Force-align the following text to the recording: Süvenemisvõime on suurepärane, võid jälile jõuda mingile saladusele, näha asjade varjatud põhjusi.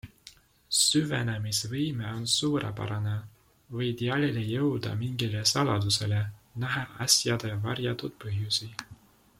Süvenemisvõime 0.75 2.07
on 2.11 2.23
suurepärane, 2.35 3.13
võid 3.81 4.01
jälile 4.07 4.45
jõuda 4.53 4.95
mingile 5.03 5.45
saladusele, 5.53 6.23
näha 6.65 6.87
asjade 7.07 7.53
varjatud 7.69 8.17
põhjusi. 8.25 8.73